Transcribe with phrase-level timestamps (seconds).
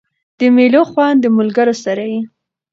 [0.39, 2.21] د مېلو خوند د ملګرو سره يي.